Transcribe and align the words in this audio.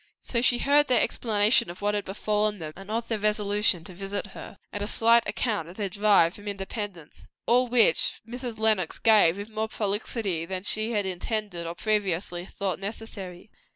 So 0.19 0.41
she 0.41 0.57
heard 0.57 0.87
their 0.87 0.99
explanation 0.99 1.69
of 1.69 1.79
what 1.79 1.93
had 1.93 2.05
befallen 2.05 2.57
them, 2.57 2.73
and 2.75 2.89
of 2.89 3.07
their 3.07 3.19
resolution 3.19 3.83
to 3.83 3.93
visit 3.93 4.25
her; 4.33 4.57
and 4.73 4.81
a 4.81 4.87
slight 4.87 5.21
account 5.29 5.69
of 5.69 5.77
their 5.77 5.89
drive 5.89 6.33
from 6.33 6.47
Independence; 6.47 7.29
all 7.45 7.67
which 7.67 8.19
Mrs. 8.27 8.57
Lenox 8.57 8.97
gave 8.97 9.37
with 9.37 9.49
more 9.49 9.67
prolixity 9.67 10.43
than 10.47 10.63
she 10.63 10.93
had 10.93 11.05
intended 11.05 11.67
or 11.67 11.75
previously 11.75 12.47
thought 12.47 12.79
necessary. 12.79 13.51